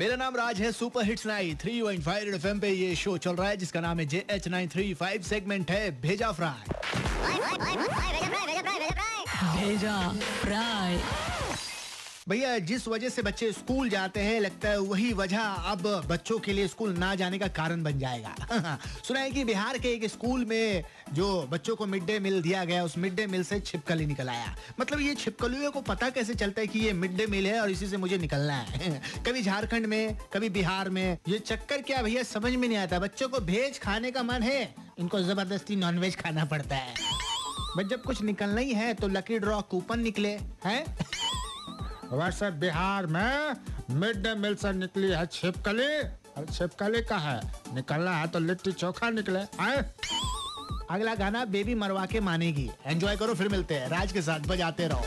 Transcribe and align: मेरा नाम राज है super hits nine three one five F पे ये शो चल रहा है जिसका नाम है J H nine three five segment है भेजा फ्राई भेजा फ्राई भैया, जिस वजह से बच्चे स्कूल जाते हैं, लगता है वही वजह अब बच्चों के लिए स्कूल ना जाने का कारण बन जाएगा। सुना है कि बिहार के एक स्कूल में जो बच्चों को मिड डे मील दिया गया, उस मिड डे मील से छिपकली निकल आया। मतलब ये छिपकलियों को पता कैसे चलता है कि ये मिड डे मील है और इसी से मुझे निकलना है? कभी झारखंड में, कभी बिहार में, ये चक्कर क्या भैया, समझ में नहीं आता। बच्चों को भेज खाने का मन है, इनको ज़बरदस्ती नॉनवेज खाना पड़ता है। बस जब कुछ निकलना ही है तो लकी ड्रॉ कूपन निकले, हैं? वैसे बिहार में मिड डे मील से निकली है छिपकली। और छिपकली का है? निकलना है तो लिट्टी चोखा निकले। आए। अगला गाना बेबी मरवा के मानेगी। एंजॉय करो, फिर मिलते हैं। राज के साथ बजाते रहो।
मेरा 0.00 0.14
नाम 0.16 0.36
राज 0.36 0.60
है 0.60 0.70
super 0.72 1.04
hits 1.04 1.26
nine 1.26 1.56
three 1.62 1.80
one 1.82 1.98
five 2.02 2.34
F 2.34 2.46
पे 2.60 2.68
ये 2.68 2.94
शो 2.96 3.16
चल 3.18 3.34
रहा 3.36 3.48
है 3.48 3.56
जिसका 3.56 3.80
नाम 3.80 3.98
है 4.00 4.06
J 4.06 4.24
H 4.30 4.46
nine 4.48 4.68
three 4.68 4.92
five 4.94 5.22
segment 5.22 5.70
है 5.70 5.90
भेजा 6.00 6.30
फ्राई 6.32 6.70
भेजा 9.56 9.96
फ्राई 10.40 10.96
भैया, 12.30 12.58
जिस 12.58 12.88
वजह 12.88 13.08
से 13.08 13.22
बच्चे 13.22 13.52
स्कूल 13.52 13.88
जाते 13.88 14.20
हैं, 14.20 14.40
लगता 14.40 14.68
है 14.68 14.78
वही 14.78 15.12
वजह 15.12 15.38
अब 15.38 16.06
बच्चों 16.08 16.38
के 16.38 16.52
लिए 16.52 16.68
स्कूल 16.68 16.92
ना 16.92 17.14
जाने 17.14 17.38
का 17.38 17.46
कारण 17.48 17.82
बन 17.82 17.98
जाएगा। 17.98 18.78
सुना 19.08 19.20
है 19.20 19.30
कि 19.30 19.44
बिहार 19.44 19.78
के 19.78 19.88
एक 19.88 20.04
स्कूल 20.04 20.44
में 20.44 20.84
जो 21.12 21.48
बच्चों 21.50 21.76
को 21.76 21.86
मिड 21.86 22.04
डे 22.04 22.18
मील 22.18 22.42
दिया 22.42 22.64
गया, 22.64 22.84
उस 22.84 22.98
मिड 22.98 23.14
डे 23.14 23.26
मील 23.26 23.44
से 23.44 23.60
छिपकली 23.60 24.06
निकल 24.06 24.28
आया। 24.28 24.54
मतलब 24.80 25.00
ये 25.00 25.14
छिपकलियों 25.14 25.70
को 25.70 25.80
पता 25.80 26.10
कैसे 26.10 26.34
चलता 26.34 26.60
है 26.60 26.66
कि 26.66 26.78
ये 26.78 26.92
मिड 26.92 27.16
डे 27.16 27.26
मील 27.26 27.46
है 27.46 27.60
और 27.60 27.70
इसी 27.70 27.86
से 27.86 27.96
मुझे 27.96 28.18
निकलना 28.18 28.54
है? 28.54 29.02
कभी 29.26 29.42
झारखंड 29.42 29.86
में, 29.86 30.16
कभी 30.32 30.48
बिहार 30.48 30.90
में, 30.90 31.18
ये 31.28 31.38
चक्कर 31.38 31.82
क्या 31.82 32.02
भैया, 32.02 32.22
समझ 32.22 32.52
में 32.52 32.68
नहीं 32.68 32.78
आता। 32.78 32.98
बच्चों 32.98 33.28
को 33.28 33.40
भेज 33.40 33.78
खाने 33.78 34.10
का 34.10 34.22
मन 34.22 34.42
है, 34.42 34.74
इनको 34.98 35.20
ज़बरदस्ती 35.20 35.76
नॉनवेज 35.76 36.16
खाना 36.16 36.44
पड़ता 36.44 36.76
है। 36.76 36.94
बस 37.76 37.84
जब 37.84 38.02
कुछ 38.02 38.22
निकलना 38.22 38.60
ही 38.60 38.72
है 38.72 38.94
तो 38.94 39.08
लकी 39.08 39.38
ड्रॉ 39.38 39.60
कूपन 39.60 40.00
निकले, 40.00 40.38
हैं? 40.64 40.96
वैसे 42.12 42.50
बिहार 42.50 43.06
में 43.06 43.56
मिड 43.90 44.22
डे 44.22 44.34
मील 44.34 44.54
से 44.54 44.72
निकली 44.72 45.08
है 45.08 45.26
छिपकली। 45.26 46.08
और 46.38 46.46
छिपकली 46.52 47.02
का 47.02 47.18
है? 47.18 47.52
निकलना 47.74 48.16
है 48.16 48.26
तो 48.26 48.38
लिट्टी 48.38 48.72
चोखा 48.72 49.10
निकले। 49.10 49.40
आए। 49.40 49.76
अगला 50.90 51.14
गाना 51.14 51.44
बेबी 51.44 51.74
मरवा 51.74 52.06
के 52.06 52.20
मानेगी। 52.20 52.70
एंजॉय 52.86 53.16
करो, 53.16 53.34
फिर 53.34 53.48
मिलते 53.48 53.74
हैं। 53.74 53.88
राज 53.88 54.12
के 54.12 54.22
साथ 54.22 54.40
बजाते 54.40 54.88
रहो। 54.88 55.04